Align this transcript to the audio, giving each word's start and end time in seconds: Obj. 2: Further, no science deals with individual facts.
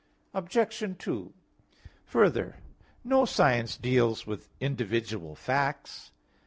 Obj. 0.33 0.97
2: 0.97 1.33
Further, 2.07 2.55
no 3.03 3.23
science 3.23 3.77
deals 3.77 4.25
with 4.25 4.49
individual 4.59 5.35
facts. 5.35 6.11